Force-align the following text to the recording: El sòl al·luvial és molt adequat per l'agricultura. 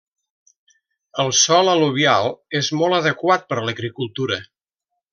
El 1.25 1.29
sòl 1.41 1.69
al·luvial 1.75 2.31
és 2.63 2.73
molt 2.81 2.99
adequat 3.03 3.49
per 3.53 3.63
l'agricultura. 3.67 4.43